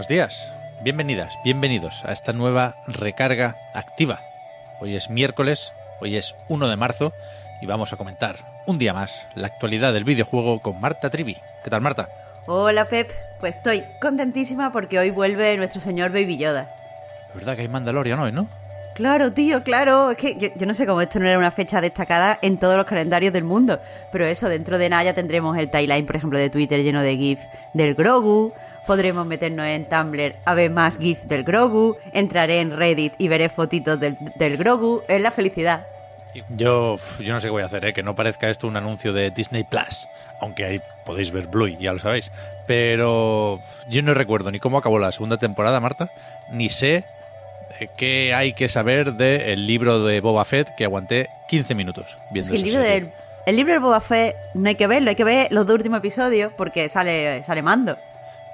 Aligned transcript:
Buenos 0.00 0.08
días. 0.08 0.50
Bienvenidas, 0.82 1.34
bienvenidos 1.44 2.06
a 2.06 2.12
esta 2.12 2.32
nueva 2.32 2.76
recarga 2.86 3.58
activa. 3.74 4.20
Hoy 4.80 4.96
es 4.96 5.10
miércoles, 5.10 5.74
hoy 6.00 6.16
es 6.16 6.34
1 6.48 6.68
de 6.68 6.76
marzo 6.78 7.12
y 7.60 7.66
vamos 7.66 7.92
a 7.92 7.98
comentar 7.98 8.62
un 8.64 8.78
día 8.78 8.94
más 8.94 9.26
la 9.34 9.48
actualidad 9.48 9.92
del 9.92 10.04
videojuego 10.04 10.62
con 10.62 10.80
Marta 10.80 11.10
Trivi. 11.10 11.36
¿Qué 11.62 11.68
tal, 11.68 11.82
Marta? 11.82 12.08
Hola 12.46 12.86
Pep, 12.86 13.10
pues 13.40 13.56
estoy 13.56 13.84
contentísima 14.00 14.72
porque 14.72 14.98
hoy 14.98 15.10
vuelve 15.10 15.54
nuestro 15.58 15.82
señor 15.82 16.12
Baby 16.12 16.38
Yoda. 16.38 16.74
Es 17.28 17.34
verdad 17.34 17.56
que 17.56 17.60
hay 17.60 17.68
Mandalorian 17.68 18.20
hoy, 18.20 18.32
¿no? 18.32 18.48
Claro, 18.94 19.34
tío, 19.34 19.62
claro. 19.62 20.12
Es 20.12 20.16
que 20.16 20.34
yo, 20.38 20.48
yo 20.56 20.64
no 20.64 20.72
sé 20.72 20.86
cómo 20.86 21.02
esto 21.02 21.20
no 21.20 21.28
era 21.28 21.36
una 21.36 21.50
fecha 21.50 21.82
destacada 21.82 22.38
en 22.40 22.58
todos 22.58 22.76
los 22.76 22.86
calendarios 22.86 23.34
del 23.34 23.44
mundo. 23.44 23.80
Pero 24.12 24.24
eso, 24.24 24.48
dentro 24.48 24.78
de 24.78 24.88
nada 24.88 25.04
ya 25.04 25.14
tendremos 25.14 25.58
el 25.58 25.70
timeline, 25.70 26.06
por 26.06 26.16
ejemplo, 26.16 26.38
de 26.38 26.48
Twitter 26.48 26.82
lleno 26.82 27.02
de 27.02 27.16
GIF 27.18 27.40
del 27.74 27.94
Grogu. 27.94 28.54
Podremos 28.86 29.26
meternos 29.26 29.66
en 29.66 29.88
Tumblr 29.88 30.36
a 30.44 30.54
ver 30.54 30.70
más 30.70 30.98
GIF 30.98 31.24
del 31.24 31.44
Grogu. 31.44 31.96
Entraré 32.12 32.60
en 32.60 32.76
Reddit 32.76 33.14
y 33.18 33.28
veré 33.28 33.48
fotitos 33.48 33.98
del, 34.00 34.16
del 34.36 34.56
Grogu. 34.56 35.02
Es 35.08 35.20
la 35.20 35.30
felicidad. 35.30 35.86
Yo, 36.48 36.96
yo 37.18 37.32
no 37.32 37.40
sé 37.40 37.48
qué 37.48 37.50
voy 37.50 37.62
a 37.62 37.66
hacer, 37.66 37.84
¿eh? 37.84 37.92
que 37.92 38.02
no 38.02 38.14
parezca 38.14 38.48
esto 38.50 38.66
un 38.66 38.76
anuncio 38.76 39.12
de 39.12 39.30
Disney 39.30 39.64
Plus, 39.64 40.08
aunque 40.40 40.64
ahí 40.64 40.80
podéis 41.04 41.32
ver 41.32 41.48
Bluey, 41.48 41.76
ya 41.80 41.92
lo 41.92 41.98
sabéis. 41.98 42.32
Pero 42.66 43.60
yo 43.88 44.02
no 44.02 44.14
recuerdo 44.14 44.50
ni 44.50 44.60
cómo 44.60 44.78
acabó 44.78 44.98
la 44.98 45.12
segunda 45.12 45.38
temporada, 45.38 45.80
Marta, 45.80 46.10
ni 46.52 46.68
sé 46.68 47.04
eh, 47.80 47.88
qué 47.96 48.32
hay 48.34 48.52
que 48.52 48.68
saber 48.68 49.14
del 49.14 49.66
libro 49.66 50.04
de 50.04 50.20
Boba 50.20 50.44
Fett 50.44 50.74
que 50.76 50.84
aguanté 50.84 51.28
15 51.48 51.74
minutos 51.74 52.16
viendo 52.30 52.54
Es 52.54 52.62
que 52.62 52.68
el 52.68 52.74
libro, 52.74 52.88
del, 52.88 53.12
el 53.46 53.56
libro 53.56 53.72
de 53.72 53.78
Boba 53.80 54.00
Fett 54.00 54.36
no 54.54 54.68
hay 54.68 54.76
que 54.76 54.86
verlo, 54.86 55.10
hay 55.10 55.16
que 55.16 55.24
ver 55.24 55.48
los 55.50 55.66
dos 55.66 55.74
últimos 55.74 55.98
episodios 55.98 56.52
porque 56.56 56.88
sale, 56.88 57.42
sale 57.44 57.62
mando. 57.62 57.98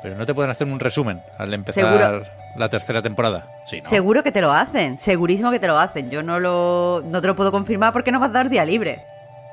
Pero 0.07 0.15
no 0.15 0.25
te 0.25 0.35
pueden 0.37 0.53
hacer 0.53 0.69
un 0.69 0.79
resumen 0.79 1.21
al 1.37 1.53
empezar 1.53 1.83
Seguro. 1.83 2.25
la 2.55 2.69
tercera 2.69 3.03
temporada. 3.03 3.49
Sí, 3.65 3.81
¿no? 3.81 3.89
Seguro 3.91 4.23
que 4.23 4.31
te 4.31 4.41
lo 4.41 4.53
hacen, 4.53 4.99
segurísimo 4.99 5.51
que 5.51 5.59
te 5.59 5.67
lo 5.67 5.77
hacen. 5.77 6.11
Yo 6.11 6.23
no 6.23 6.39
lo 6.39 7.03
no 7.05 7.21
te 7.21 7.27
lo 7.27 7.35
puedo 7.35 7.51
confirmar 7.51 7.93
porque 7.93 8.13
no 8.13 8.21
vas 8.21 8.29
a 8.29 8.33
dar 8.35 8.49
día 8.49 8.65
libre. 8.65 9.05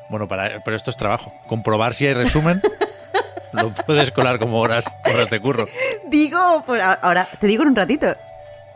Bueno, 0.09 0.27
para, 0.27 0.63
pero 0.63 0.75
esto 0.77 0.91
es 0.91 0.95
trabajo. 0.95 1.33
Comprobar 1.47 1.95
si 1.95 2.05
hay 2.05 2.13
resumen. 2.13 2.61
lo 3.53 3.71
puedes 3.71 4.11
colar 4.11 4.37
como 4.37 4.59
horas, 4.59 4.85
horas 5.11 5.27
de 5.31 5.39
curro. 5.39 5.65
Digo, 6.05 6.63
por 6.67 6.79
ahora 6.79 7.27
te 7.39 7.47
digo 7.47 7.63
en 7.63 7.69
un 7.69 7.75
ratito. 7.75 8.15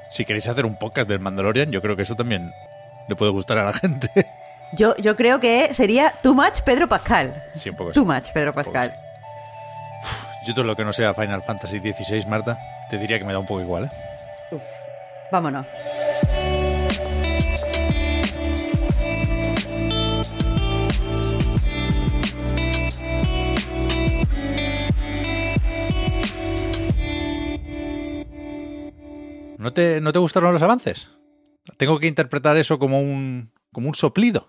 Si 0.10 0.26
queréis 0.26 0.48
hacer 0.48 0.66
un 0.66 0.80
podcast 0.80 1.08
del 1.08 1.20
Mandalorian, 1.20 1.70
yo 1.70 1.80
creo 1.84 1.96
que 1.96 2.02
eso 2.02 2.16
también 2.16 2.54
le 3.08 3.16
puede 3.16 3.30
gustar 3.32 3.60
a 3.60 3.66
la 3.66 3.74
gente. 3.74 4.10
Yo, 4.74 4.96
yo 4.98 5.16
creo 5.16 5.40
que 5.40 5.72
sería 5.76 6.12
Too 6.24 6.34
Much 6.34 6.62
Pedro 6.66 6.90
Pascal. 6.90 7.44
Sí, 7.54 7.70
un 7.70 7.76
poco 7.76 7.92
Too. 7.92 8.04
Much 8.04 8.32
Pedro 8.34 8.52
Pascal. 8.52 8.96
Yo 10.48 10.54
todo 10.54 10.64
lo 10.64 10.78
que 10.78 10.86
no 10.86 10.94
sea 10.94 11.14
Final 11.14 11.44
Fantasy 11.44 11.80
XVI, 11.80 12.26
Marta, 12.26 12.58
te 12.90 12.98
diría 12.98 13.20
que 13.20 13.26
me 13.26 13.34
da 13.34 13.40
un 13.40 13.46
poco 13.46 13.60
igual, 13.60 13.84
¿eh? 13.84 13.92
Uf, 14.52 14.62
vámonos. 15.30 15.66
¿No 29.58 29.74
te, 29.74 30.00
¿No 30.00 30.14
te 30.14 30.20
gustaron 30.20 30.54
los 30.54 30.62
avances? 30.62 31.10
Tengo 31.76 32.00
que 32.00 32.08
interpretar 32.08 32.56
eso 32.56 32.80
como 32.80 33.02
un, 33.02 33.52
como 33.74 33.90
un 33.90 33.96
soplido. 33.96 34.48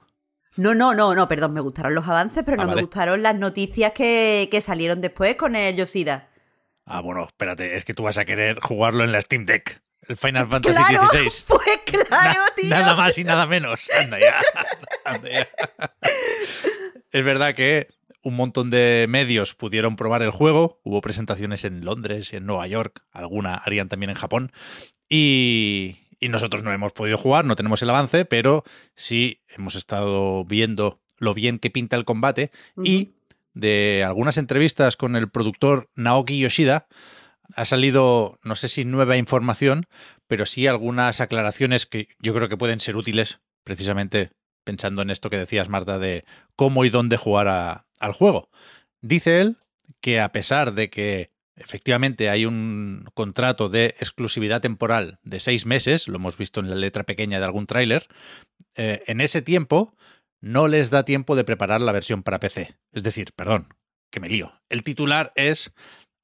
No, 0.59 0.75
no, 0.75 0.95
no, 0.95 1.15
no, 1.15 1.29
perdón, 1.29 1.55
me 1.55 1.61
gustaron 1.61 1.95
los 1.95 2.07
avances, 2.07 2.43
pero 2.45 2.57
Ah, 2.61 2.65
no 2.65 2.69
vale. 2.69 2.77
me 2.77 2.83
gustaron 2.83 3.23
las 3.23 3.35
noticias 3.37 3.93
que, 3.93 4.49
que 4.51 4.61
salieron 4.61 5.01
después 5.01 5.37
con 5.37 5.57
el 5.57 5.77
Yoshida. 5.77 6.29
Ah, 6.85 7.01
bueno, 7.01 7.25
espérate, 7.27 7.77
es 7.77 7.85
que 7.85 7.95
tú 7.95 8.03
vas 8.03 8.19
a 8.19 8.25
querer 8.25 8.59
jugarlo 8.61 9.05
en 9.05 9.13
la 9.13 9.21
Steam 9.23 9.45
Deck. 9.47 9.83
El 10.09 10.17
Final 10.17 10.49
Fantasy 10.49 10.75
¡Claro! 10.75 11.07
XVI. 11.09 11.45
Pues 11.49 11.79
claro, 12.07 12.41
Na- 12.43 12.55
tío. 12.57 12.71
Nada 12.71 12.97
más 12.97 13.19
y 13.19 13.25
nada 13.25 13.47
menos. 13.47 13.91
Anda 13.99 14.19
ya. 14.19 14.35
Anda 15.05 15.29
ya. 15.31 15.49
Es 17.11 17.25
verdad 17.25 17.55
que 17.55 17.89
un 18.23 18.35
montón 18.35 18.71
de 18.71 19.07
medios 19.09 19.55
pudieron 19.55 19.97
probar 19.97 20.23
el 20.23 20.31
juego. 20.31 20.81
Hubo 20.83 21.01
presentaciones 21.03 21.65
en 21.65 21.85
Londres 21.85 22.33
y 22.33 22.37
en 22.37 22.47
Nueva 22.47 22.67
York. 22.67 23.03
Alguna 23.13 23.55
harían 23.57 23.89
también 23.91 24.11
en 24.11 24.17
Japón. 24.17 24.51
Y, 25.11 25.99
y 26.21 26.29
nosotros 26.29 26.63
no 26.63 26.73
hemos 26.73 26.93
podido 26.93 27.19
jugar, 27.19 27.45
no 27.45 27.57
tenemos 27.57 27.83
el 27.83 27.91
avance, 27.91 28.25
pero 28.25 28.65
sí 28.95 29.41
hemos 29.57 29.75
estado 29.75 30.45
viendo 30.45 31.01
lo 31.19 31.35
bien 31.35 31.59
que 31.59 31.71
pinta 31.71 31.97
el 31.97 32.05
combate. 32.05 32.51
Y 32.85 33.11
de 33.55 34.05
algunas 34.07 34.39
entrevistas 34.39 34.97
con 34.97 35.17
el 35.17 35.29
productor 35.31 35.91
Naoki 35.95 36.39
Yoshida, 36.39 36.87
ha 37.57 37.65
salido, 37.65 38.39
no 38.43 38.55
sé 38.57 38.69
si 38.69 38.85
nueva 38.85 39.17
información, 39.17 39.87
pero 40.27 40.45
sí 40.47 40.67
algunas 40.67 41.21
aclaraciones 41.21 41.87
que 41.87 42.09
yo 42.21 42.35
creo 42.35 42.49
que 42.49 42.57
pueden 42.59 42.81
ser 42.81 42.97
útiles, 42.97 43.41
precisamente 43.65 44.31
pensando 44.65 45.01
en 45.03 45.11
esto 45.11 45.31
que 45.31 45.39
decías, 45.39 45.69
Marta, 45.71 45.99
de 45.99 46.25
cómo 46.57 46.85
y 46.85 46.91
dónde 46.91 47.17
jugar 47.17 47.49
a- 47.49 47.87
al 47.99 48.13
juego. 48.13 48.51
Dice 49.01 49.41
él 49.41 49.57
que 50.01 50.21
a 50.21 50.31
pesar 50.31 50.75
de 50.75 50.91
que 50.91 51.31
efectivamente 51.59 52.31
hay 52.31 52.47
un 52.47 53.07
contrato 53.15 53.69
de 53.69 53.95
exclusividad 53.99 54.61
temporal 54.61 55.19
de 55.23 55.41
seis 55.41 55.67
meses, 55.67 56.09
lo 56.09 56.17
hemos 56.17 56.37
visto 56.37 56.61
en 56.61 56.71
la 56.71 56.77
letra 56.77 57.05
pequeña 57.05 57.39
de 57.39 57.45
algún 57.45 57.67
tráiler, 57.67 58.09
eh, 58.75 59.03
en 59.07 59.21
ese 59.21 59.43
tiempo 59.43 59.95
no 60.41 60.69
les 60.69 60.91
da 60.91 61.05
tiempo 61.05 61.37
de 61.37 61.45
preparar 61.45 61.81
la 61.81 61.93
versión 61.93 62.23
para 62.23 62.41
PC. 62.41 62.77
Es 62.93 63.03
decir, 63.03 63.33
perdón, 63.35 63.75
que 64.11 64.21
me 64.21 64.29
lío. 64.29 64.53
El 64.69 64.83
titular 64.83 65.33
es 65.35 65.73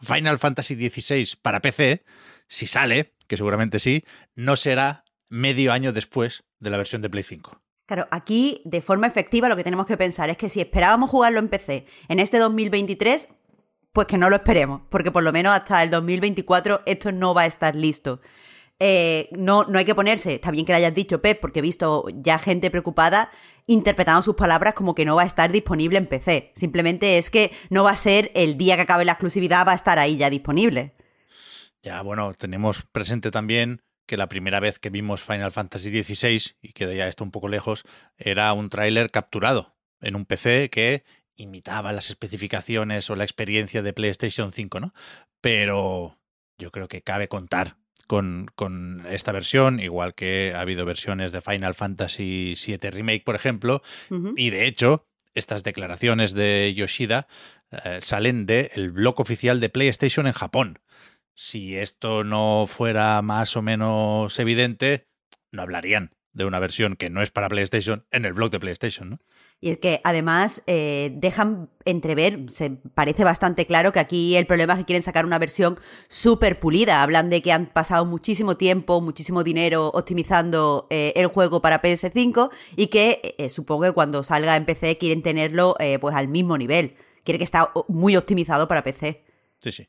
Final 0.01 0.39
Fantasy 0.39 0.75
XVI 0.75 1.37
para 1.43 1.61
PC, 1.61 2.05
si 2.49 2.67
sale, 2.67 3.15
que 3.27 3.37
seguramente 3.37 3.79
sí, 3.79 4.05
no 4.35 4.57
será 4.57 5.05
medio 5.31 5.73
año 5.73 5.93
después 5.93 6.45
de 6.61 6.71
la 6.71 6.77
versión 6.77 7.03
de 7.03 7.11
Play 7.11 7.25
5. 7.25 7.61
Claro, 7.87 8.09
aquí 8.11 8.63
de 8.65 8.81
forma 8.81 9.07
efectiva 9.07 9.49
lo 9.49 9.57
que 9.57 9.65
tenemos 9.65 9.87
que 9.87 9.97
pensar 9.97 10.31
es 10.31 10.39
que 10.39 10.49
si 10.49 10.61
esperábamos 10.61 11.11
jugarlo 11.11 11.39
en 11.39 11.49
PC 11.49 11.87
en 12.09 12.19
este 12.19 12.39
2023, 12.39 13.29
pues 13.95 14.09
que 14.09 14.19
no 14.19 14.29
lo 14.29 14.37
esperemos, 14.37 14.83
porque 14.91 15.13
por 15.13 15.23
lo 15.23 15.33
menos 15.33 15.55
hasta 15.55 15.81
el 15.83 15.89
2024 15.89 16.81
esto 16.85 17.13
no 17.13 17.33
va 17.33 17.43
a 17.43 17.47
estar 17.47 17.77
listo. 17.77 18.21
Eh, 18.81 19.29
no, 19.31 19.65
no 19.69 19.79
hay 19.79 19.85
que 19.85 19.95
ponerse, 19.95 20.35
está 20.35 20.51
bien 20.51 20.67
que 20.67 20.73
lo 20.73 20.79
hayas 20.79 20.93
dicho, 20.93 21.23
Pep, 21.23 21.41
porque 21.41 21.61
he 21.61 21.63
visto 21.63 22.05
ya 22.13 22.41
gente 22.41 22.73
preocupada 22.73 23.31
interpretando 23.69 24.21
sus 24.23 24.35
palabras 24.35 24.75
como 24.75 24.97
que 24.97 25.05
no 25.05 25.15
va 25.15 25.23
a 25.23 25.27
estar 25.27 25.53
disponible 25.53 25.97
en 25.97 26.07
PC. 26.07 26.51
Simplemente 26.57 27.19
es 27.19 27.31
que 27.31 27.53
no 27.71 27.85
va 27.85 27.93
a 27.93 27.97
ser 27.97 28.33
el 28.35 28.59
día 28.59 28.75
que 28.75 28.83
acabe 28.83 29.05
la 29.05 29.13
exclusividad, 29.13 29.65
va 29.65 29.73
a 29.73 29.77
estar 29.77 30.01
ahí 30.01 30.17
ya 30.17 30.29
disponible. 30.29 30.97
Ya, 31.85 32.03
bueno, 32.03 32.35
tenemos 32.35 32.83
presente 32.83 33.31
también 33.31 33.81
que 34.07 34.17
la 34.17 34.29
primera 34.29 34.59
vez 34.59 34.81
que 34.81 34.91
vimos 34.91 35.23
Final 35.23 35.53
Fantasy 35.53 36.03
XVI, 36.03 36.57
y 36.61 36.73
que 36.73 36.97
ya 36.97 37.07
está 37.07 37.23
un 37.23 37.31
poco 37.31 37.47
lejos, 37.47 37.85
era 38.19 38.53
un 38.55 38.71
tráiler 38.71 39.13
capturado 39.13 39.77
en 40.01 40.17
un 40.17 40.27
PC 40.27 40.69
que 40.69 41.05
imitaba 41.37 41.93
las 41.93 42.09
especificaciones 42.09 43.11
o 43.11 43.17
la 43.17 43.25
experiencia 43.25 43.83
de 43.83 43.93
PlayStation 43.93 44.53
5, 44.53 44.81
¿no? 44.81 44.95
Pero 45.41 46.19
yo 46.59 46.71
creo 46.71 46.89
que 46.89 47.03
cabe 47.03 47.29
contar 47.29 47.77
con, 48.07 48.51
con 48.55 49.05
esta 49.09 49.33
versión, 49.33 49.81
igual 49.81 50.15
que 50.15 50.53
ha 50.55 50.61
habido 50.61 50.85
versiones 50.85 51.33
de 51.33 51.41
Final 51.41 51.75
Fantasy 51.75 52.55
VII 52.55 52.91
Remake, 52.91 53.25
por 53.25 53.35
ejemplo, 53.35 53.83
y 54.37 54.51
de 54.51 54.67
hecho, 54.67 55.07
estas 55.35 55.65
declaraciones 55.65 56.33
de 56.35 56.73
Yoshida 56.77 57.27
eh, 57.71 57.99
salen 58.01 58.47
del 58.47 58.93
blog 58.93 59.21
oficial 59.21 59.61
de 59.61 59.69
PlayStation 59.69 60.27
en 60.27 60.33
Japón. 60.33 60.79
Si 61.35 61.77
esto 61.77 62.23
no 62.23 62.67
fuera 62.69 63.21
más 63.23 63.57
o 63.57 63.63
menos 63.63 64.39
evidente, 64.39 65.09
no 65.51 65.63
hablarían 65.63 66.15
de 66.35 66.45
una 66.45 66.59
versión 66.59 66.97
que 66.97 67.09
no 67.09 67.23
es 67.23 67.31
para 67.31 67.49
PlayStation 67.49 68.05
en 68.11 68.25
el 68.25 68.33
blog 68.33 68.51
de 68.51 68.61
PlayStation, 68.61 69.11
¿no? 69.11 69.19
Y 69.61 69.71
es 69.71 69.79
que 69.79 70.01
además 70.05 70.63
eh, 70.67 71.13
dejan 71.15 71.71
entrever, 71.85 72.41
se 72.49 72.71
parece 72.71 73.25
bastante 73.25 73.67
claro 73.67 73.93
que 73.93 74.01
aquí 74.01 74.37
el 74.37 74.47
problema 74.47 74.75
es 74.75 74.81
que 74.81 74.85
quieren 74.85 75.03
sacar 75.03 75.25
una 75.25 75.39
versión 75.39 75.79
súper 76.09 76.61
pulida. 76.61 77.03
Hablan 77.03 77.31
de 77.31 77.41
que 77.41 77.53
han 77.53 77.67
pasado 77.67 78.05
muchísimo 78.05 78.57
tiempo, 78.57 79.01
muchísimo 79.01 79.45
dinero 79.45 79.89
optimizando 79.89 80.87
eh, 80.91 81.13
el 81.17 81.29
juego 81.29 81.63
para 81.63 81.81
PS5 81.81 82.51
y 82.77 82.89
que 82.89 83.37
eh, 83.39 83.49
supongo 83.49 83.85
que 83.85 83.93
cuando 83.93 84.23
salga 84.23 84.57
en 84.57 84.67
PC 84.67 84.99
quieren 84.99 85.23
tenerlo 85.23 85.77
pues 86.01 86.15
al 86.15 86.29
mismo 86.29 86.59
nivel. 86.59 86.97
quiere 87.23 87.39
que 87.39 87.45
está 87.45 87.73
muy 87.89 88.17
optimizado 88.17 88.69
para 88.69 88.83
PC. 88.83 89.25
Sí, 89.61 89.73
sí. 89.73 89.89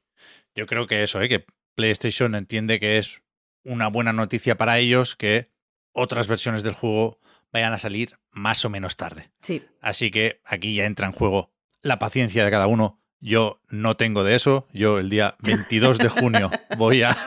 Yo 0.56 0.66
creo 0.68 0.88
que 0.88 1.04
eso, 1.04 1.22
¿eh? 1.22 1.28
que 1.28 1.46
PlayStation 1.76 2.36
entiende 2.36 2.80
que 2.80 2.98
es 2.98 3.22
una 3.64 3.88
buena 3.88 4.14
noticia 4.14 4.56
para 4.56 4.80
ellos 4.80 5.16
que 5.16 5.52
otras 5.96 6.28
versiones 6.28 6.62
del 6.62 6.74
juego 6.74 7.20
vayan 7.52 7.74
a 7.74 7.78
salir 7.78 8.20
más 8.32 8.64
o 8.66 8.70
menos 8.70 8.98
tarde. 8.98 9.32
Sí. 9.42 9.64
Así 9.82 10.12
que 10.12 10.42
aquí 10.44 10.76
ya 10.76 10.86
entra 10.86 11.08
en 11.08 11.14
juego 11.14 11.52
la 11.82 12.00
paciencia 12.00 12.44
de 12.44 12.52
cada 12.52 12.68
uno. 12.68 13.02
Yo 13.22 13.62
no 13.70 13.96
tengo 13.96 14.24
de 14.24 14.36
eso. 14.36 14.68
Yo 14.74 15.00
el 15.00 15.10
día 15.10 15.36
22 15.44 15.98
de 15.98 16.10
junio 16.10 16.52
voy 16.78 17.02
a, 17.04 17.18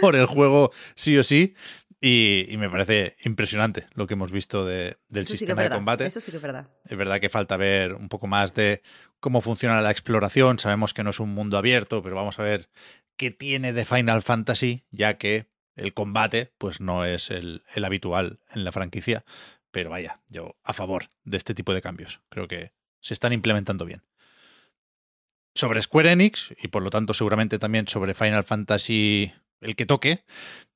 por 0.00 0.16
el 0.16 0.26
juego 0.26 0.72
sí 0.94 1.16
o 1.16 1.22
sí. 1.22 1.54
Y, 1.98 2.54
me 2.58 2.68
parece 2.68 3.16
impresionante 3.24 3.86
lo 3.94 4.06
que 4.06 4.14
hemos 4.14 4.30
visto 4.30 4.66
de, 4.66 4.98
del 5.08 5.26
sistema 5.26 5.62
de 5.62 5.70
combate. 5.70 6.06
Eso 6.06 6.20
sí 6.20 6.30
que 6.30 6.36
es 6.36 6.42
verdad. 6.42 6.68
Es 6.84 6.96
verdad 6.96 7.20
que 7.20 7.28
falta 7.28 7.56
ver 7.56 7.94
un 7.94 8.08
poco 8.08 8.26
más 8.26 8.52
de 8.52 8.82
cómo 9.18 9.40
funciona 9.40 9.80
la 9.80 9.90
exploración. 9.90 10.58
Sabemos 10.58 10.92
que 10.92 11.02
no 11.02 11.10
es 11.10 11.20
un 11.20 11.30
mundo 11.30 11.56
abierto, 11.56 12.02
pero 12.02 12.14
vamos 12.14 12.38
a 12.38 12.42
ver 12.42 12.68
qué 13.16 13.30
tiene 13.30 13.72
de 13.72 13.84
Final 13.84 14.22
Fantasy, 14.22 14.84
ya 14.90 15.16
que 15.18 15.46
el 15.76 15.94
combate 15.94 16.52
pues 16.58 16.80
no 16.80 17.04
es 17.04 17.30
el, 17.30 17.62
habitual 17.82 18.40
en 18.50 18.64
la 18.64 18.72
franquicia. 18.72 19.24
Pero 19.70 19.90
vaya, 19.90 20.18
yo 20.28 20.56
a 20.64 20.72
favor 20.72 21.10
de 21.24 21.36
este 21.36 21.54
tipo 21.54 21.74
de 21.74 21.82
cambios. 21.82 22.20
Creo 22.28 22.48
que 22.48 22.72
se 23.00 23.14
están 23.14 23.32
implementando 23.32 23.84
bien. 23.84 24.02
Sobre 25.54 25.80
Square 25.80 26.12
Enix, 26.12 26.54
y 26.62 26.68
por 26.68 26.82
lo 26.82 26.90
tanto 26.90 27.14
seguramente 27.14 27.58
también 27.58 27.88
sobre 27.88 28.14
Final 28.14 28.44
Fantasy 28.44 29.32
el 29.60 29.76
que 29.76 29.86
toque, 29.86 30.24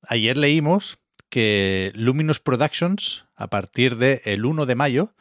ayer 0.09 0.37
leímos 0.37 0.99
que 1.29 1.93
Luminous 1.95 2.41
Productions, 2.41 3.27
a 3.37 3.49
partir 3.49 3.97
del 3.97 4.21
el 4.25 4.45
1 4.45 4.67
de 4.67 4.75
mayo, 4.75 5.15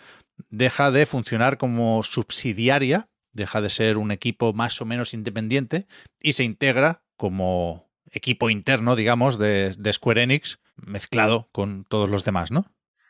deja 0.49 0.91
de 0.91 1.05
funcionar 1.05 1.57
como 1.57 2.03
subsidiaria, 2.03 3.09
deja 3.33 3.61
de 3.61 3.69
ser 3.69 3.97
un 3.97 4.11
equipo 4.11 4.53
más 4.53 4.81
o 4.81 4.85
menos 4.85 5.13
independiente 5.13 5.87
y 6.21 6.33
se 6.33 6.43
integra 6.43 7.03
como 7.15 7.88
equipo 8.11 8.49
interno, 8.49 8.95
digamos, 8.95 9.37
de, 9.37 9.73
Square 9.91 10.23
Enix, 10.23 10.59
mezclado 10.75 11.49
con 11.51 11.85
todos 11.85 12.09
los 12.09 12.23
demás, 12.23 12.51
¿no? 12.51 12.65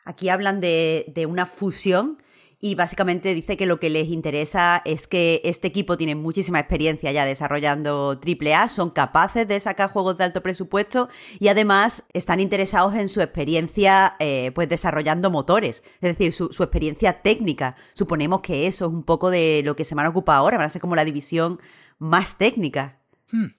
Aquí 0.06 0.30
hablan 0.30 0.60
de, 0.60 1.06
de 1.14 1.26
una 1.26 1.46
fusión 1.46 2.18
y 2.62 2.76
básicamente 2.76 3.34
dice 3.34 3.56
que 3.56 3.66
lo 3.66 3.80
que 3.80 3.90
les 3.90 4.10
interesa 4.10 4.82
es 4.84 5.08
que 5.08 5.42
este 5.46 5.68
equipo 5.68 5.98
tiene 5.98 6.16
muchísima 6.16 6.60
experiencia 6.60 7.12
ya 7.12 7.26
desarrollando 7.26 8.20
AAA, 8.22 8.68
son 8.68 8.90
capaces 8.90 9.48
de 9.48 9.60
sacar 9.60 9.90
juegos 9.90 10.18
de 10.18 10.26
alto 10.26 10.44
presupuesto 10.44 11.08
y 11.40 11.48
además 11.48 12.04
están 12.12 12.42
interesados 12.42 12.96
en 12.96 13.08
su 13.08 13.22
experiencia 13.22 14.16
eh, 14.20 14.52
pues 14.54 14.68
desarrollando 14.68 15.32
motores, 15.32 15.84
es 16.02 16.18
decir, 16.18 16.34
su, 16.34 16.48
experiencia 16.62 17.22
técnica. 17.22 17.76
Suponemos 17.94 18.42
que 18.42 18.68
eso 18.68 18.86
es 18.88 18.92
un 18.92 19.04
poco 19.04 19.30
de 19.30 19.62
lo 19.64 19.78
que 19.78 19.86
se 19.86 19.96
van 19.96 20.06
a 20.06 20.10
ocupar 20.10 20.38
ahora, 20.38 20.58
van 20.58 20.66
a 20.66 20.70
ser 20.70 20.82
como 20.82 20.98
la 20.98 21.06
división 21.06 21.62
más 21.98 22.38
técnica. 22.38 23.00
Hmm. 23.32 23.59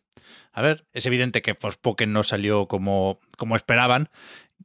A 0.52 0.62
ver, 0.62 0.86
es 0.92 1.06
evidente 1.06 1.42
que 1.42 1.54
Forspoken 1.54 2.12
no 2.12 2.22
salió 2.22 2.66
como, 2.66 3.20
como 3.38 3.56
esperaban 3.56 4.10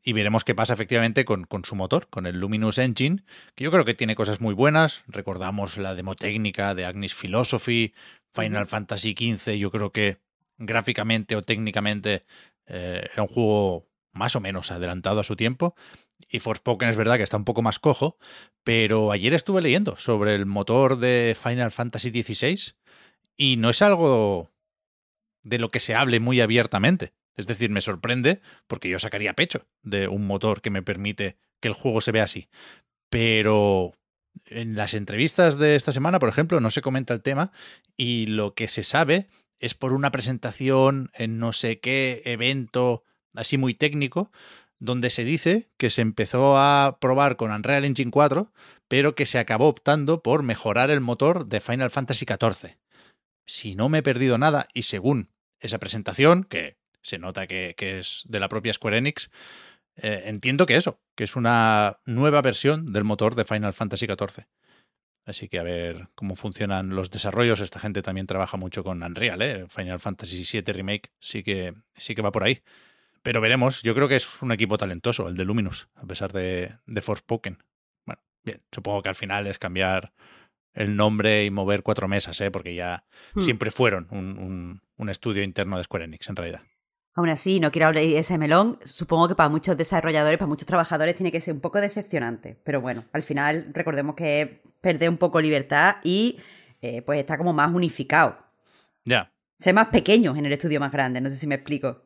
y 0.03 0.13
veremos 0.13 0.44
qué 0.44 0.56
pasa 0.56 0.74
efectivamente 0.74 1.25
con, 1.25 1.45
con, 1.45 1.63
su 1.65 1.75
motor, 1.75 2.07
con 2.09 2.25
el 2.25 2.39
Luminous 2.39 2.77
Engine, 2.77 3.24
que 3.56 3.63
yo 3.63 3.71
creo 3.71 3.86
que 3.86 3.94
tiene 3.94 4.15
cosas 4.15 4.42
muy 4.42 4.53
buenas. 4.53 5.03
Recordamos 5.07 5.77
la 5.77 5.95
demo 5.95 6.15
técnica 6.15 6.75
de 6.75 6.86
Agnes 6.86 7.13
Philosophy, 7.13 7.94
Final 8.33 8.65
Fantasy 8.65 9.15
XV, 9.18 9.53
yo 9.53 9.71
creo 9.71 9.92
que 9.92 10.19
gráficamente 10.57 11.36
o 11.36 11.42
técnicamente 11.42 12.25
eh, 12.68 13.07
era 13.13 13.24
un 13.24 13.30
juego 13.30 13.88
más 14.12 14.36
o 14.36 14.39
menos 14.39 14.71
adelantado 14.71 15.19
a 15.19 15.24
su 15.24 15.36
tiempo. 15.36 15.75
Y 16.30 16.39
Forspoken 16.39 16.89
es 16.89 16.97
verdad 16.97 17.18
que 17.18 17.24
está 17.24 17.38
un 17.38 17.45
poco 17.45 17.62
más 17.62 17.80
cojo, 17.80 18.18
pero 18.63 19.12
ayer 19.12 19.33
estuve 19.33 19.62
leyendo 19.62 19.95
sobre 19.97 20.36
el 20.36 20.45
motor 20.45 20.97
de 20.97 21.38
Final 21.39 21.71
Fantasy 21.71 22.09
XVI 22.09 22.74
y 23.38 23.57
no 23.57 23.69
es 23.69 23.81
algo 23.81 24.50
de 25.45 25.59
lo 25.59 25.71
que 25.71 25.80
se 25.80 25.95
hable 25.95 26.19
muy 26.19 26.42
abiertamente. 26.42 27.13
Es 27.38 27.47
decir, 27.47 27.69
me 27.69 27.81
sorprende 27.81 28.42
porque 28.68 28.89
yo 28.89 29.00
sacaría 29.00 29.33
pecho 29.33 29.68
de 29.83 30.07
un 30.07 30.27
motor 30.27 30.62
que 30.62 30.69
me 30.69 30.81
permite 30.81 31.38
que 31.62 31.69
el 31.69 31.74
juego 31.74 32.01
se 32.01 32.12
vea 32.12 32.24
así. 32.24 32.50
Pero 33.09 33.94
en 34.45 34.75
las 34.75 34.94
entrevistas 34.94 35.57
de 35.57 35.75
esta 35.75 35.92
semana, 35.92 36.19
por 36.19 36.30
ejemplo, 36.30 36.59
no 36.59 36.71
se 36.71 36.81
comenta 36.81 37.13
el 37.13 37.21
tema 37.21 37.51
y 37.95 38.25
lo 38.25 38.53
que 38.53 38.68
se 38.68 38.83
sabe 38.83 39.27
es 39.59 39.74
por 39.74 39.94
una 39.94 40.12
presentación 40.12 41.12
en 41.13 41.39
no 41.39 41.53
sé 41.53 41.80
qué 41.80 42.21
evento 42.25 43.03
así 43.36 43.57
muy 43.57 43.74
técnico, 43.74 44.31
donde 44.80 45.09
se 45.09 45.24
dice 45.24 45.69
que 45.77 45.89
se 45.89 46.01
empezó 46.01 46.57
a 46.57 46.97
probar 47.00 47.38
con 47.38 47.51
Unreal 47.51 47.86
Engine 47.86 48.12
4, 48.12 48.51
pero 48.88 49.15
que 49.15 49.25
se 49.25 49.39
acabó 49.39 49.68
optando 49.68 50.21
por 50.21 50.44
mejorar 50.44 50.89
el 50.89 51.01
motor 51.01 51.47
de 51.47 51.62
Final 51.62 51.92
Fantasy 51.92 52.25
XIV. 52.25 52.77
Si 53.45 53.75
no 53.75 53.89
me 53.89 54.00
he 54.00 54.03
perdido 54.03 54.38
nada, 54.38 54.68
y 54.74 54.83
según 54.83 55.30
esa 55.65 55.79
presentación, 55.79 56.44
que 56.44 56.77
se 57.01 57.17
nota 57.17 57.47
que, 57.47 57.75
es 57.77 58.23
de 58.27 58.39
la 58.39 58.50
propia 58.50 58.73
Square 58.73 58.97
Enix. 58.97 59.29
Eh, 59.97 60.23
entiendo 60.25 60.65
que 60.65 60.75
eso, 60.75 61.00
que 61.15 61.23
es 61.23 61.35
una 61.35 62.00
nueva 62.06 62.41
versión 62.41 62.91
del 62.91 63.03
motor 63.03 63.35
de 63.35 63.45
Final 63.45 63.73
Fantasy 63.73 64.07
XIV. 64.07 64.45
Así 65.25 65.47
que 65.47 65.59
a 65.59 65.63
ver 65.63 66.09
cómo 66.13 66.35
funcionan 66.35 66.89
los 66.89 67.09
desarrollos. 67.09 67.59
Esta 67.62 67.79
gente 67.79 68.01
también 68.01 68.27
trabaja 68.27 68.57
mucho 68.57 68.83
con 68.83 69.01
Unreal, 69.01 69.41
¿eh? 69.41 69.65
Final 69.69 70.00
Fantasy 70.00 70.44
VII 70.44 70.73
Remake 70.73 71.12
sí 71.19 71.44
que, 71.44 71.73
sí 71.95 72.13
que 72.13 72.21
va 72.21 72.31
por 72.31 72.44
ahí. 72.44 72.61
Pero 73.23 73.41
veremos, 73.41 73.81
yo 73.81 73.95
creo 73.95 74.07
que 74.07 74.18
es 74.18 74.41
un 74.44 74.51
equipo 74.51 74.77
talentoso, 74.77 75.27
el 75.27 75.35
de 75.35 75.45
Luminous, 75.45 75.88
a 75.95 76.06
pesar 76.06 76.31
de, 76.31 76.75
de 76.85 77.01
Forspoken. 77.01 77.57
Bueno, 78.06 78.21
bien, 78.44 78.61
supongo 78.71 79.01
que 79.01 79.09
al 79.09 79.15
final 79.15 79.47
es 79.47 79.57
cambiar 79.57 80.13
el 80.75 80.95
nombre 80.95 81.45
y 81.45 81.50
mover 81.50 81.81
cuatro 81.81 82.07
mesas, 82.07 82.39
¿eh? 82.42 82.51
porque 82.51 82.75
ya 82.75 83.06
hmm. 83.33 83.42
siempre 83.42 83.72
fueron 83.72 84.07
un, 84.12 84.81
un 84.98 85.10
estudio 85.10 85.42
interno 85.42 85.77
de 85.77 85.83
Square 85.83 86.06
Enix, 86.06 86.30
en 86.30 86.36
realidad. 86.36 86.62
Aún 87.18 87.30
así, 87.30 87.62
no 87.62 87.72
quiero 87.72 87.88
hablar 87.88 88.04
de 88.04 88.18
ese 88.18 88.38
melón. 88.38 88.77
Supongo 88.83 89.30
que 89.30 89.36
para 89.36 89.48
muchos 89.48 89.77
desarrolladores, 89.77 90.38
para 90.38 90.50
muchos 90.50 90.68
trabajadores, 90.68 91.16
tiene 91.16 91.31
que 91.31 91.39
ser 91.39 91.54
un 91.54 91.62
poco 91.62 91.80
decepcionante. 91.80 92.60
Pero 92.66 92.81
bueno, 92.81 93.06
al 93.13 93.24
final 93.24 93.68
recordemos 93.72 94.16
que 94.16 94.62
perder 94.81 95.10
un 95.10 95.18
poco 95.18 95.39
libertad 95.39 95.95
y 96.04 96.39
eh, 96.81 97.01
pues 97.01 97.19
está 97.19 97.38
como 97.38 97.54
más 97.54 97.74
unificado. 97.74 98.38
Ya. 99.06 99.31
Ser 99.60 99.74
más 99.74 99.88
pequeños 99.88 100.38
en 100.38 100.45
el 100.45 100.51
estudio 100.51 100.81
más 100.81 100.92
grande, 100.92 101.21
no 101.21 101.30
sé 101.30 101.38
si 101.38 101.48
me 101.48 101.56
explico. 101.56 102.04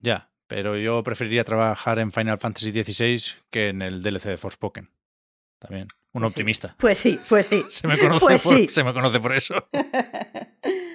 Ya, 0.00 0.30
pero 0.46 0.78
yo 0.78 1.02
preferiría 1.04 1.44
trabajar 1.44 1.98
en 1.98 2.10
Final 2.10 2.38
Fantasy 2.38 2.72
XVI 2.72 3.36
que 3.50 3.68
en 3.68 3.82
el 3.82 4.02
DLC 4.02 4.24
de 4.24 4.36
Forspoken. 4.38 4.88
También. 5.58 5.88
Un 6.18 6.22
pues 6.22 6.32
optimista. 6.32 6.76
Pues 6.78 6.98
sí, 6.98 7.18
pues 7.28 7.46
sí. 7.46 7.64
se, 7.70 7.88
me 7.88 7.98
conoce 7.98 8.20
pues 8.20 8.42
por, 8.42 8.70
se 8.70 8.84
me 8.84 8.92
conoce 8.92 9.20
por 9.20 9.34
eso. 9.34 9.68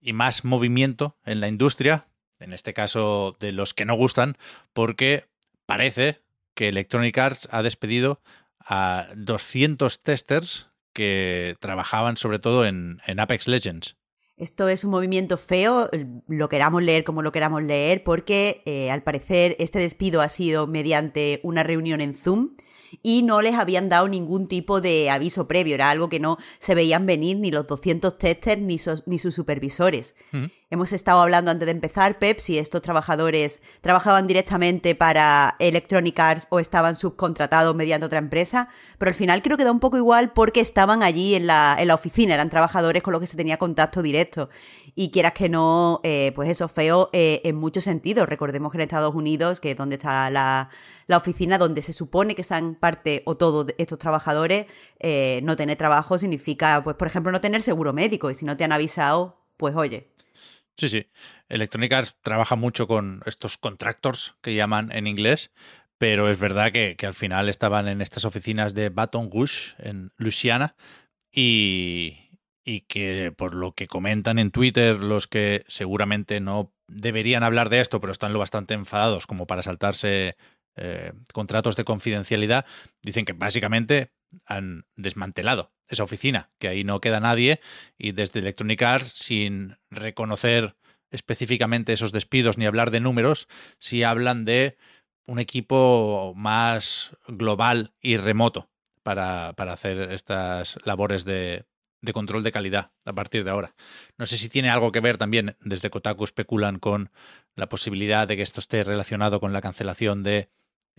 y 0.00 0.12
más 0.12 0.44
movimiento 0.44 1.18
en 1.24 1.40
la 1.40 1.48
industria, 1.48 2.08
en 2.38 2.52
este 2.52 2.72
caso 2.72 3.36
de 3.40 3.52
los 3.52 3.74
que 3.74 3.84
no 3.84 3.94
gustan, 3.94 4.36
porque 4.72 5.26
parece 5.66 6.22
que 6.54 6.68
Electronic 6.68 7.16
Arts 7.18 7.48
ha 7.50 7.62
despedido 7.62 8.20
a 8.60 9.08
200 9.16 10.02
testers 10.02 10.68
que 10.92 11.56
trabajaban 11.60 12.16
sobre 12.16 12.38
todo 12.38 12.66
en, 12.66 13.00
Apex 13.18 13.48
Legends. 13.48 13.96
Esto 14.36 14.68
es 14.68 14.84
un 14.84 14.90
movimiento 14.90 15.36
feo, 15.36 15.90
lo 16.26 16.48
queramos 16.48 16.82
leer 16.82 17.04
como 17.04 17.20
lo 17.20 17.30
queramos 17.30 17.62
leer, 17.62 18.02
porque 18.02 18.62
eh, 18.64 18.90
al 18.90 19.02
parecer 19.02 19.54
este 19.58 19.78
despido 19.78 20.22
ha 20.22 20.30
sido 20.30 20.66
mediante 20.66 21.40
una 21.42 21.62
reunión 21.62 22.00
en 22.00 22.14
Zoom 22.14 22.56
y 23.02 23.22
no 23.22 23.42
les 23.42 23.54
habían 23.54 23.88
dado 23.88 24.08
ningún 24.08 24.48
tipo 24.48 24.80
de 24.80 25.10
aviso 25.10 25.46
previo. 25.46 25.74
Era 25.74 25.90
algo 25.90 26.08
que 26.08 26.20
no 26.20 26.38
se 26.58 26.74
veían 26.74 27.06
venir 27.06 27.38
ni 27.38 27.50
los 27.50 27.66
200 27.66 28.18
testers 28.18 28.60
ni, 28.60 28.78
ni 29.06 29.18
sus 29.18 29.34
supervisores. 29.34 30.14
Hemos 30.72 30.92
estado 30.92 31.20
hablando 31.20 31.50
antes 31.50 31.66
de 31.66 31.72
empezar, 31.72 32.20
Pep, 32.20 32.38
si 32.38 32.56
estos 32.56 32.80
trabajadores 32.80 33.60
trabajaban 33.80 34.28
directamente 34.28 34.94
para 34.94 35.56
Electronic 35.58 36.16
Arts 36.20 36.46
o 36.48 36.60
estaban 36.60 36.94
subcontratados 36.94 37.74
mediante 37.74 38.06
otra 38.06 38.20
empresa, 38.20 38.68
pero 38.96 39.08
al 39.08 39.16
final 39.16 39.42
creo 39.42 39.56
que 39.56 39.64
da 39.64 39.72
un 39.72 39.80
poco 39.80 39.96
igual 39.96 40.32
porque 40.32 40.60
estaban 40.60 41.02
allí 41.02 41.34
en 41.34 41.48
la, 41.48 41.76
oficina, 41.92 42.34
eran 42.34 42.50
trabajadores 42.50 43.02
con 43.02 43.10
los 43.10 43.20
que 43.20 43.26
se 43.26 43.36
tenía 43.36 43.56
contacto 43.56 44.00
directo. 44.00 44.48
Y 44.94 45.10
quieras 45.10 45.32
que 45.32 45.48
no, 45.48 45.98
eh, 46.04 46.30
pues 46.36 46.48
eso 46.48 46.68
feo 46.68 47.10
eh, 47.12 47.40
en 47.42 47.56
muchos 47.56 47.82
sentidos. 47.82 48.28
Recordemos 48.28 48.70
que 48.70 48.78
en 48.78 48.82
Estados 48.82 49.12
Unidos, 49.12 49.58
que 49.58 49.72
es 49.72 49.76
donde 49.76 49.96
está 49.96 50.30
la, 50.30 50.70
la 51.08 51.16
oficina, 51.16 51.58
donde 51.58 51.82
se 51.82 51.92
supone 51.92 52.36
que 52.36 52.44
sean 52.44 52.76
parte 52.76 53.24
o 53.26 53.36
todos 53.36 53.66
estos 53.76 53.98
trabajadores, 53.98 54.66
eh, 55.00 55.40
no 55.42 55.56
tener 55.56 55.76
trabajo 55.76 56.16
significa, 56.16 56.80
pues 56.84 56.94
por 56.94 57.08
ejemplo, 57.08 57.32
no 57.32 57.40
tener 57.40 57.60
seguro 57.60 57.92
médico. 57.92 58.30
Y 58.30 58.34
si 58.34 58.44
no 58.44 58.56
te 58.56 58.62
han 58.62 58.70
avisado, 58.70 59.40
pues 59.56 59.74
oye, 59.74 60.12
Sí, 60.76 60.88
sí. 60.88 61.06
Electronic 61.48 61.92
Arts 61.92 62.16
trabaja 62.22 62.56
mucho 62.56 62.86
con 62.86 63.20
estos 63.26 63.58
contractors 63.58 64.34
que 64.40 64.54
llaman 64.54 64.90
en 64.92 65.06
inglés, 65.06 65.50
pero 65.98 66.30
es 66.30 66.38
verdad 66.38 66.72
que, 66.72 66.96
al 67.06 67.14
final 67.14 67.48
estaban 67.50 67.86
en 67.86 68.00
estas 68.00 68.24
oficinas 68.24 68.72
de 68.72 68.88
Baton 68.88 69.30
Rouge, 69.30 69.74
en 69.78 70.12
Louisiana, 70.16 70.74
y, 71.30 72.30
que 72.88 73.32
por 73.36 73.54
lo 73.54 73.72
que 73.72 73.88
comentan 73.88 74.38
en 74.38 74.50
Twitter 74.52 74.96
los 74.96 75.26
que 75.26 75.64
seguramente 75.68 76.40
no 76.40 76.72
deberían 76.88 77.42
hablar 77.42 77.68
de 77.68 77.80
esto, 77.80 78.00
pero 78.00 78.12
están 78.12 78.32
lo 78.32 78.38
bastante 78.38 78.74
enfadados 78.74 79.26
como 79.26 79.46
para 79.46 79.62
saltarse 79.62 80.36
eh, 80.76 81.12
contratos 81.34 81.76
de 81.76 81.84
confidencialidad, 81.84 82.64
dicen 83.02 83.24
que 83.24 83.32
básicamente 83.32 84.12
han 84.44 84.86
desmantelado 84.96 85.72
esa 85.88 86.04
oficina, 86.04 86.50
que 86.58 86.68
ahí 86.68 86.84
no 86.84 87.00
queda 87.00 87.20
nadie 87.20 87.60
y 87.98 88.12
desde 88.12 88.40
Electronic 88.40 88.82
Arts, 88.82 89.12
sin 89.14 89.76
reconocer 89.90 90.76
específicamente 91.10 91.92
esos 91.92 92.12
despidos 92.12 92.56
ni 92.56 92.66
hablar 92.66 92.90
de 92.90 93.00
números, 93.00 93.48
sí 93.78 94.02
hablan 94.04 94.44
de 94.44 94.76
un 95.26 95.38
equipo 95.38 96.32
más 96.36 97.16
global 97.26 97.92
y 98.00 98.16
remoto 98.16 98.70
para, 99.02 99.52
para 99.54 99.72
hacer 99.72 100.12
estas 100.12 100.78
labores 100.84 101.24
de, 101.24 101.64
de 102.02 102.12
control 102.12 102.42
de 102.42 102.52
calidad 102.52 102.92
a 103.04 103.12
partir 103.12 103.44
de 103.44 103.50
ahora. 103.50 103.74
No 104.16 104.26
sé 104.26 104.36
si 104.36 104.48
tiene 104.48 104.70
algo 104.70 104.92
que 104.92 105.00
ver 105.00 105.18
también, 105.18 105.56
desde 105.60 105.90
Kotaku 105.90 106.24
especulan 106.24 106.78
con 106.78 107.10
la 107.54 107.68
posibilidad 107.68 108.26
de 108.26 108.36
que 108.36 108.42
esto 108.42 108.60
esté 108.60 108.84
relacionado 108.84 109.40
con 109.40 109.52
la 109.52 109.60
cancelación 109.60 110.22
de 110.22 110.50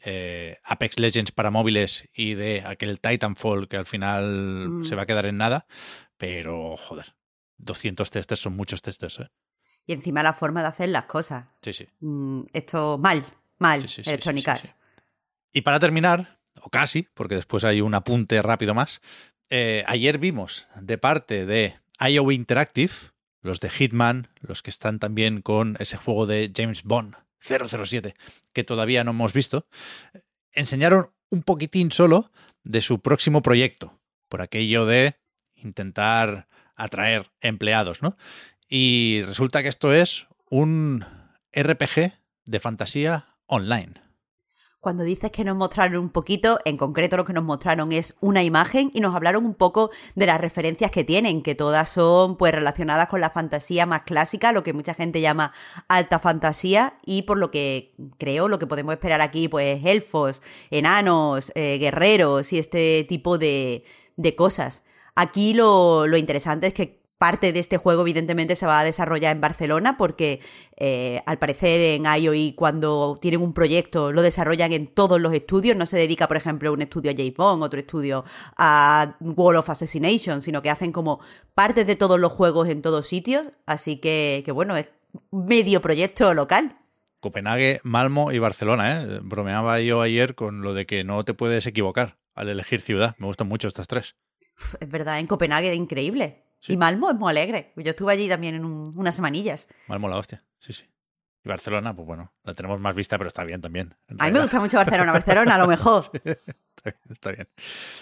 eh, 0.03 0.57
Apex 0.63 0.99
Legends 0.99 1.31
para 1.31 1.51
móviles 1.51 2.07
y 2.13 2.33
de 2.33 2.63
aquel 2.65 2.99
Titanfall 2.99 3.67
que 3.67 3.77
al 3.77 3.85
final 3.85 4.67
Mm. 4.69 4.85
se 4.85 4.95
va 4.95 5.03
a 5.03 5.05
quedar 5.05 5.25
en 5.25 5.37
nada, 5.37 5.65
pero 6.17 6.75
joder, 6.77 7.15
200 7.57 8.09
testers 8.09 8.41
son 8.41 8.55
muchos 8.55 8.81
testers. 8.81 9.19
¿eh? 9.19 9.27
Y 9.85 9.93
encima 9.93 10.23
la 10.23 10.33
forma 10.33 10.61
de 10.61 10.67
hacer 10.67 10.89
las 10.89 11.05
cosas. 11.05 11.45
Sí, 11.61 11.73
sí. 11.73 11.87
Mm, 11.99 12.43
esto 12.53 12.97
mal, 12.97 13.23
mal, 13.59 13.87
Sí. 13.87 14.01
Y 15.53 15.61
para 15.61 15.79
terminar, 15.79 16.39
o 16.61 16.69
casi, 16.69 17.07
porque 17.13 17.35
después 17.35 17.63
hay 17.63 17.81
un 17.81 17.93
apunte 17.93 18.41
rápido 18.41 18.73
más, 18.73 19.01
eh, 19.49 19.83
ayer 19.87 20.17
vimos 20.17 20.67
de 20.79 20.97
parte 20.97 21.45
de 21.45 21.75
IO 21.99 22.31
Interactive, 22.31 22.93
los 23.41 23.59
de 23.59 23.69
Hitman, 23.69 24.29
los 24.39 24.61
que 24.61 24.69
están 24.69 24.99
también 24.99 25.41
con 25.41 25.75
ese 25.79 25.97
juego 25.97 26.25
de 26.25 26.51
James 26.55 26.83
Bond 26.83 27.15
007, 27.41 28.15
que 28.53 28.63
todavía 28.63 29.03
no 29.03 29.11
hemos 29.11 29.33
visto, 29.33 29.67
enseñaron 30.51 31.11
un 31.29 31.43
poquitín 31.43 31.91
solo 31.91 32.31
de 32.63 32.81
su 32.81 32.99
próximo 32.99 33.41
proyecto, 33.41 33.99
por 34.29 34.41
aquello 34.41 34.85
de 34.85 35.15
intentar 35.55 36.47
atraer 36.75 37.31
empleados, 37.41 38.01
¿no? 38.01 38.17
Y 38.67 39.21
resulta 39.25 39.61
que 39.63 39.69
esto 39.69 39.93
es 39.93 40.27
un 40.49 41.05
RPG 41.53 42.13
de 42.45 42.59
fantasía 42.59 43.35
online. 43.45 44.10
Cuando 44.81 45.03
dices 45.03 45.29
que 45.29 45.43
nos 45.43 45.55
mostraron 45.55 46.01
un 46.01 46.09
poquito, 46.09 46.57
en 46.65 46.75
concreto 46.75 47.15
lo 47.15 47.23
que 47.23 47.33
nos 47.33 47.43
mostraron 47.43 47.91
es 47.91 48.15
una 48.19 48.41
imagen 48.41 48.89
y 48.95 48.99
nos 48.99 49.13
hablaron 49.13 49.45
un 49.45 49.53
poco 49.53 49.91
de 50.15 50.25
las 50.25 50.41
referencias 50.41 50.89
que 50.89 51.03
tienen, 51.03 51.43
que 51.43 51.53
todas 51.53 51.87
son 51.87 52.35
pues 52.35 52.51
relacionadas 52.51 53.07
con 53.07 53.21
la 53.21 53.29
fantasía 53.29 53.85
más 53.85 54.01
clásica, 54.01 54.51
lo 54.51 54.63
que 54.63 54.73
mucha 54.73 54.95
gente 54.95 55.21
llama 55.21 55.53
alta 55.87 56.17
fantasía 56.17 56.97
y 57.05 57.21
por 57.21 57.37
lo 57.37 57.51
que 57.51 57.93
creo 58.17 58.47
lo 58.47 58.57
que 58.57 58.65
podemos 58.65 58.93
esperar 58.93 59.21
aquí 59.21 59.47
pues 59.47 59.85
elfos, 59.85 60.41
enanos, 60.71 61.51
eh, 61.53 61.77
guerreros 61.77 62.51
y 62.51 62.57
este 62.57 63.05
tipo 63.07 63.37
de, 63.37 63.83
de 64.17 64.35
cosas. 64.35 64.81
Aquí 65.13 65.53
lo, 65.53 66.07
lo 66.07 66.17
interesante 66.17 66.65
es 66.65 66.73
que 66.73 67.00
parte 67.21 67.53
de 67.53 67.59
este 67.59 67.77
juego 67.77 68.01
evidentemente 68.01 68.55
se 68.55 68.65
va 68.65 68.79
a 68.79 68.83
desarrollar 68.83 69.35
en 69.35 69.41
Barcelona 69.41 69.95
porque 69.95 70.39
eh, 70.75 71.21
al 71.27 71.37
parecer 71.37 71.79
en 71.79 72.05
IOI 72.07 72.55
cuando 72.55 73.15
tienen 73.21 73.43
un 73.43 73.53
proyecto 73.53 74.11
lo 74.11 74.23
desarrollan 74.23 74.73
en 74.73 74.87
todos 74.87 75.21
los 75.21 75.31
estudios, 75.31 75.77
no 75.77 75.85
se 75.85 75.97
dedica 75.97 76.27
por 76.27 76.37
ejemplo 76.37 76.73
un 76.73 76.81
estudio 76.81 77.11
a 77.11 77.13
James 77.15 77.35
Bond, 77.35 77.61
otro 77.61 77.79
estudio 77.79 78.25
a 78.57 79.17
Wall 79.19 79.57
of 79.57 79.69
Assassination, 79.69 80.41
sino 80.41 80.63
que 80.63 80.71
hacen 80.71 80.91
como 80.91 81.19
partes 81.53 81.85
de 81.85 81.95
todos 81.95 82.19
los 82.19 82.31
juegos 82.31 82.69
en 82.69 82.81
todos 82.81 83.05
sitios, 83.05 83.51
así 83.67 83.97
que, 83.97 84.41
que 84.43 84.51
bueno, 84.51 84.75
es 84.75 84.87
medio 85.29 85.79
proyecto 85.79 86.33
local. 86.33 86.75
Copenhague, 87.19 87.81
Malmo 87.83 88.31
y 88.31 88.39
Barcelona, 88.39 89.03
¿eh? 89.03 89.19
Bromeaba 89.21 89.79
yo 89.79 90.01
ayer 90.01 90.33
con 90.33 90.63
lo 90.63 90.73
de 90.73 90.87
que 90.87 91.03
no 91.03 91.23
te 91.23 91.35
puedes 91.35 91.67
equivocar 91.67 92.17
al 92.33 92.49
elegir 92.49 92.81
ciudad. 92.81 93.15
Me 93.19 93.27
gustan 93.27 93.47
mucho 93.47 93.67
estas 93.67 93.87
tres. 93.87 94.15
Es 94.79 94.89
verdad, 94.89 95.19
en 95.19 95.27
Copenhague 95.27 95.69
es 95.69 95.77
increíble. 95.77 96.45
Sí. 96.61 96.73
Y 96.73 96.77
Malmo 96.77 97.09
es 97.09 97.15
muy 97.17 97.29
alegre. 97.31 97.73
Yo 97.75 97.89
estuve 97.91 98.13
allí 98.13 98.29
también 98.29 98.55
en 98.55 98.63
un- 98.65 98.93
unas 98.97 99.15
semanillas. 99.15 99.67
Malmo 99.87 100.07
la 100.07 100.17
hostia, 100.17 100.43
sí, 100.59 100.71
sí. 100.73 100.85
Y 101.43 101.49
Barcelona, 101.49 101.93
pues 101.95 102.05
bueno, 102.07 102.31
la 102.43 102.53
tenemos 102.53 102.79
más 102.79 102.95
vista, 102.95 103.17
pero 103.17 103.27
está 103.27 103.43
bien 103.43 103.61
también. 103.61 103.95
A 104.19 104.27
mí 104.27 104.31
me 104.31 104.39
gusta 104.39 104.59
mucho 104.59 104.77
Barcelona. 104.77 105.11
Barcelona, 105.11 105.55
a 105.55 105.57
lo 105.57 105.67
mejor. 105.67 106.03
Está 106.83 106.89
bien, 106.89 107.11
está 107.11 107.31
bien. 107.31 107.47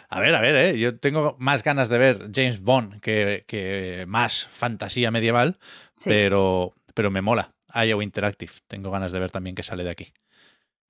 A 0.09 0.19
ver, 0.21 0.35
a 0.35 0.39
ver, 0.41 0.55
¿eh? 0.55 0.79
yo 0.79 0.97
tengo 0.99 1.35
más 1.37 1.63
ganas 1.63 1.89
de 1.89 1.97
ver 1.97 2.29
James 2.33 2.61
Bond 2.61 3.01
que, 3.01 3.43
que 3.45 4.05
más 4.07 4.45
fantasía 4.47 5.11
medieval, 5.11 5.57
Sí. 5.97 6.09
pero, 6.09 6.73
pero 6.93 7.11
me 7.11 7.21
mola. 7.21 7.53
IO 7.75 8.01
Interactive, 8.01 8.53
tengo 8.67 8.89
ganas 8.89 9.11
de 9.11 9.19
ver 9.19 9.31
también 9.31 9.53
que 9.55 9.63
sale 9.63 9.83
de 9.83 9.89
aquí. 9.89 10.13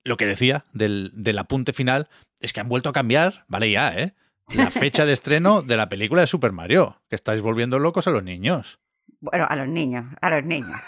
Lo 0.04 0.16
que 0.16 0.26
decía 0.26 0.64
del, 0.72 1.10
del 1.14 1.38
apunte 1.38 1.72
final 1.72 2.08
es 2.38 2.52
que 2.52 2.60
han 2.60 2.68
vuelto 2.68 2.90
a 2.90 2.92
cambiar, 2.92 3.44
vale 3.48 3.70
ya, 3.72 3.92
¿eh? 3.98 4.14
La 4.56 4.70
fecha 4.70 5.06
de 5.06 5.12
estreno 5.12 5.62
de 5.62 5.76
la 5.76 5.88
película 5.88 6.22
de 6.22 6.26
Super 6.26 6.52
Mario, 6.52 7.00
que 7.08 7.16
estáis 7.16 7.40
volviendo 7.40 7.78
locos 7.78 8.06
a 8.08 8.10
los 8.10 8.22
niños. 8.22 8.80
Bueno, 9.20 9.46
a 9.48 9.56
los 9.56 9.68
niños, 9.68 10.06
a 10.20 10.30
los 10.30 10.44
niños. 10.44 10.78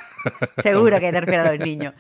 Seguro 0.62 0.98
que 0.98 1.12
te 1.12 1.20
refieres 1.20 1.46
a 1.46 1.52
los 1.52 1.64
niños. 1.64 1.94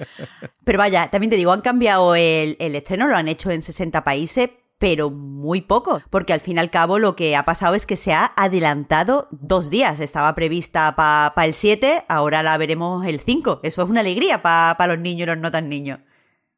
Pero 0.64 0.78
vaya, 0.78 1.10
también 1.10 1.30
te 1.30 1.36
digo, 1.36 1.52
han 1.52 1.60
cambiado 1.60 2.14
el, 2.14 2.56
el 2.58 2.74
estreno, 2.74 3.06
lo 3.06 3.16
han 3.16 3.28
hecho 3.28 3.50
en 3.50 3.62
60 3.62 4.02
países, 4.02 4.50
pero 4.78 5.10
muy 5.10 5.60
poco, 5.60 6.00
porque 6.10 6.32
al 6.32 6.40
fin 6.40 6.56
y 6.56 6.60
al 6.60 6.70
cabo 6.70 6.98
lo 6.98 7.14
que 7.14 7.36
ha 7.36 7.44
pasado 7.44 7.74
es 7.74 7.86
que 7.86 7.96
se 7.96 8.12
ha 8.12 8.32
adelantado 8.36 9.28
dos 9.30 9.70
días. 9.70 10.00
Estaba 10.00 10.34
prevista 10.34 10.96
para 10.96 11.46
el 11.46 11.54
7, 11.54 12.04
ahora 12.08 12.42
la 12.42 12.56
veremos 12.56 13.06
el 13.06 13.20
5. 13.20 13.60
Eso 13.62 13.82
es 13.82 13.90
una 13.90 14.00
alegría 14.00 14.42
para 14.42 14.86
los 14.88 14.98
niños 14.98 15.22
y 15.22 15.26
los 15.26 15.38
no 15.38 15.50
tan 15.50 15.68
niños. 15.68 16.00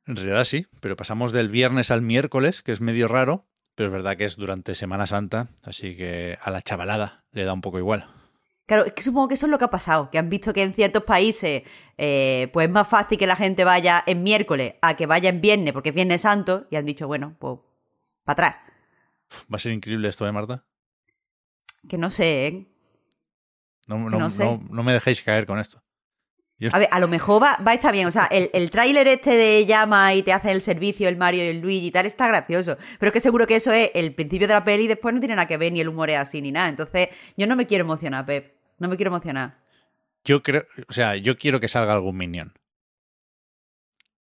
En 0.06 0.16
realidad 0.16 0.44
sí, 0.44 0.66
pero 0.80 0.96
pasamos 0.96 1.32
del 1.32 1.48
viernes 1.48 1.90
al 1.90 2.02
miércoles, 2.02 2.62
que 2.62 2.72
es 2.72 2.80
medio 2.80 3.08
raro, 3.08 3.46
pero 3.74 3.88
es 3.88 3.92
verdad 3.92 4.16
que 4.16 4.24
es 4.24 4.36
durante 4.36 4.74
Semana 4.74 5.06
Santa, 5.06 5.48
así 5.64 5.96
que 5.96 6.38
a 6.42 6.50
la 6.50 6.62
chavalada 6.62 7.24
le 7.32 7.44
da 7.44 7.52
un 7.52 7.60
poco 7.60 7.78
igual. 7.78 8.08
Claro, 8.66 8.84
es 8.86 8.92
que 8.94 9.02
supongo 9.02 9.28
que 9.28 9.34
eso 9.34 9.44
es 9.46 9.52
lo 9.52 9.58
que 9.58 9.66
ha 9.66 9.70
pasado, 9.70 10.08
que 10.10 10.18
han 10.18 10.30
visto 10.30 10.52
que 10.54 10.62
en 10.62 10.72
ciertos 10.72 11.02
países 11.02 11.64
eh, 11.98 12.48
pues 12.52 12.66
es 12.66 12.72
más 12.72 12.88
fácil 12.88 13.18
que 13.18 13.26
la 13.26 13.36
gente 13.36 13.62
vaya 13.64 14.02
en 14.06 14.22
miércoles 14.22 14.74
a 14.80 14.96
que 14.96 15.04
vaya 15.06 15.28
en 15.28 15.40
viernes, 15.42 15.74
porque 15.74 15.90
es 15.90 15.94
Viernes 15.94 16.22
Santo, 16.22 16.66
y 16.70 16.76
han 16.76 16.86
dicho, 16.86 17.06
bueno, 17.06 17.36
pues 17.38 17.58
para 18.24 18.32
atrás. 18.48 18.56
Va 19.52 19.56
a 19.56 19.58
ser 19.58 19.72
increíble 19.72 20.08
esto, 20.08 20.26
¿eh, 20.26 20.32
Marta? 20.32 20.64
Que 21.88 21.98
no 21.98 22.08
sé, 22.08 22.46
¿eh? 22.46 22.66
No, 23.86 23.98
no, 23.98 24.18
no 24.18 24.30
sé. 24.30 24.44
no- 24.46 24.62
no 24.70 24.82
me 24.82 24.94
dejéis 24.94 25.20
caer 25.20 25.44
con 25.44 25.58
esto. 25.58 25.82
A 26.72 26.78
ver, 26.78 26.88
a 26.90 27.00
lo 27.00 27.08
mejor 27.08 27.42
va, 27.42 27.58
va 27.66 27.72
a 27.72 27.74
estar 27.74 27.92
bien. 27.92 28.06
O 28.06 28.10
sea, 28.10 28.26
el, 28.26 28.48
el 28.52 28.70
tráiler 28.70 29.08
este 29.08 29.36
de 29.36 29.66
llama 29.66 30.14
y 30.14 30.22
te 30.22 30.32
hace 30.32 30.52
el 30.52 30.60
servicio 30.60 31.08
el 31.08 31.16
Mario 31.16 31.44
y 31.44 31.48
el 31.48 31.60
Luigi 31.60 31.88
y 31.88 31.90
tal 31.90 32.06
está 32.06 32.28
gracioso. 32.28 32.78
Pero 32.98 33.08
es 33.08 33.12
que 33.12 33.20
seguro 33.20 33.46
que 33.46 33.56
eso 33.56 33.72
es 33.72 33.90
el 33.94 34.14
principio 34.14 34.46
de 34.46 34.54
la 34.54 34.64
peli 34.64 34.84
y 34.84 34.88
después 34.88 35.12
no 35.14 35.20
tiene 35.20 35.34
nada 35.34 35.48
que 35.48 35.56
ver, 35.56 35.72
ni 35.72 35.80
el 35.80 35.88
humor 35.88 36.10
es 36.10 36.18
así, 36.18 36.40
ni 36.40 36.52
nada. 36.52 36.68
Entonces, 36.68 37.08
yo 37.36 37.46
no 37.46 37.56
me 37.56 37.66
quiero 37.66 37.84
emocionar, 37.84 38.24
Pep. 38.24 38.54
No 38.78 38.88
me 38.88 38.96
quiero 38.96 39.10
emocionar. 39.10 39.58
Yo 40.24 40.42
creo, 40.42 40.64
o 40.88 40.92
sea, 40.92 41.16
yo 41.16 41.36
quiero 41.36 41.60
que 41.60 41.68
salga 41.68 41.92
algún 41.92 42.16
Minion. 42.16 42.54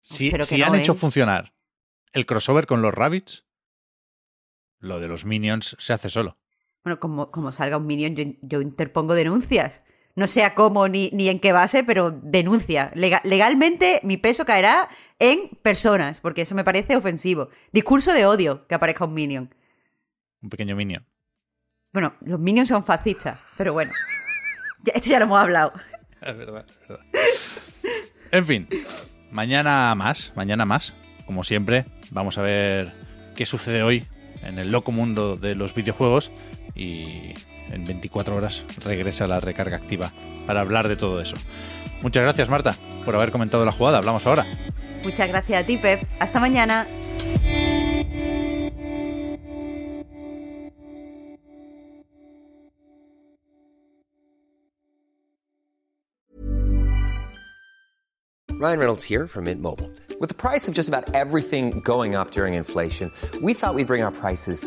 Si, 0.01 0.31
si 0.43 0.59
no, 0.59 0.67
han 0.67 0.75
¿eh? 0.75 0.81
hecho 0.81 0.95
funcionar 0.95 1.55
el 2.13 2.27
crossover 2.27 2.67
con 2.67 2.83
los 2.83 2.93
Rabbits, 2.93 3.45
lo 4.79 4.99
de 4.99 5.09
los 5.09 5.25
Minions 5.25 5.77
se 5.79 5.93
hace 5.93 6.09
solo. 6.09 6.37
Bueno, 6.83 7.01
como, 7.01 7.31
como 7.31 7.53
salga 7.53 7.77
un 7.77 7.87
Minion, 7.87 8.17
yo, 8.17 8.25
yo 8.43 8.61
interpongo 8.61 9.15
denuncias. 9.15 9.83
No 10.17 10.27
sé 10.29 10.45
a 10.45 10.55
cómo 10.55 10.87
ni, 10.89 11.11
ni 11.13 11.29
en 11.29 11.41
qué 11.41 11.53
base, 11.53 11.83
pero 11.83 12.11
denuncia. 12.13 12.93
Lega- 12.95 13.21
legalmente 13.25 14.01
mi 14.05 14.17
peso 14.17 14.45
caerá 14.45 14.89
en 15.19 15.51
personas, 15.63 16.21
porque 16.21 16.43
eso 16.43 16.55
me 16.55 16.63
parece 16.65 16.95
ofensivo. 16.97 17.49
Discurso 17.73 18.13
de 18.13 18.25
odio 18.27 18.67
que 18.69 18.75
aparezca 18.77 19.05
un 19.05 19.15
Minion. 19.15 19.55
Un 20.41 20.51
pequeño 20.51 20.77
Minion. 20.77 21.05
Bueno, 21.93 22.15
los 22.21 22.39
Minions 22.39 22.69
son 22.69 22.85
fascistas, 22.85 23.39
pero 23.57 23.73
bueno. 23.73 23.91
Ya- 24.85 24.93
esto 24.95 25.09
ya 25.11 25.19
lo 25.19 25.25
hemos 25.27 25.41
hablado. 25.41 25.73
Es 26.23 26.37
verdad, 26.39 26.65
es 26.71 26.89
verdad. 26.89 27.05
En 28.33 28.47
fin, 28.47 28.69
mañana 29.31 29.95
más, 29.95 30.33
mañana 30.35 30.65
más. 30.65 30.95
Como 31.27 31.45
siempre, 31.45 31.85
vamos 32.13 32.39
a 32.39 32.43
ver 32.43 32.95
qué 33.37 33.45
sucede 33.45 33.83
hoy 33.83 34.07
en 34.43 34.59
el 34.59 34.73
loco 34.73 34.91
mundo 34.91 35.37
de 35.37 35.55
los 35.55 35.75
videojuegos 35.75 36.31
y 36.75 37.35
en 37.71 37.85
24 37.85 38.37
horas 38.37 38.65
regresa 38.85 39.27
la 39.27 39.41
recarga 39.41 39.77
activa 39.77 40.13
para 40.47 40.61
hablar 40.61 40.89
de 40.89 40.97
todo 40.97 41.21
eso. 41.21 41.37
Muchas 42.03 42.23
gracias, 42.23 42.49
Marta, 42.49 42.77
por 43.05 43.15
haber 43.15 43.31
comentado 43.31 43.65
la 43.65 43.73
jugada. 43.73 43.99
Hablamos 43.99 44.27
ahora. 44.27 44.47
Muchas 45.03 45.29
gracias 45.29 45.63
a 45.63 45.67
ti, 45.67 45.77
Pep. 45.77 46.03
Hasta 46.19 46.41
mañana. 46.41 46.87
Ryan 58.65 58.79
Reynolds 58.79 59.05
here 59.05 59.27
from 59.27 59.45
Mint 59.45 59.61
Mobile. 59.61 59.91
With 60.21 60.31
the 60.31 60.35
price 60.35 60.69
of 60.69 60.75
just 60.75 60.89
about 60.89 61.15
everything 61.15 61.81
going 61.81 62.15
up 62.15 62.31
during 62.31 62.55
inflation, 62.55 63.11
we 63.43 63.53
thought 63.53 63.75
we'd 63.75 63.87
bring 63.87 64.03
our 64.03 64.13
prices 64.13 64.67